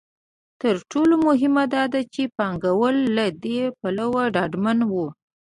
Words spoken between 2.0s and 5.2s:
چې پانګوال له دې پلوه ډاډمن وو.